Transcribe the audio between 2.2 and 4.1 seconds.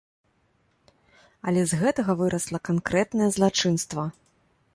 вырасла канкрэтнае злачынства.